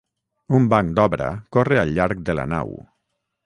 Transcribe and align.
Un 0.59 0.63
banc 0.71 0.95
d'obra 1.01 1.29
corre 1.59 1.79
al 1.85 1.95
llarg 2.01 2.27
de 2.31 2.39
la 2.41 2.51
nau. 2.59 2.77